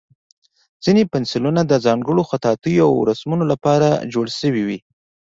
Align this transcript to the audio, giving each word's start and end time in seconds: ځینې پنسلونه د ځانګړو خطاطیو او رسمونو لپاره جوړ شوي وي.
ځینې 0.83 1.03
پنسلونه 1.11 1.61
د 1.65 1.73
ځانګړو 1.85 2.27
خطاطیو 2.29 2.85
او 2.91 3.05
رسمونو 3.09 3.43
لپاره 3.51 3.87
جوړ 4.13 4.25
شوي 4.39 4.63
وي. 4.67 4.79